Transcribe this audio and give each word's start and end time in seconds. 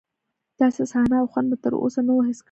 داسې 0.59 0.81
صحنه 0.91 1.15
او 1.21 1.27
خوند 1.31 1.47
مې 1.49 1.57
تر 1.63 1.73
اوسه 1.81 1.99
نه 2.07 2.13
و 2.13 2.25
حس 2.27 2.37
کړی. 2.37 2.39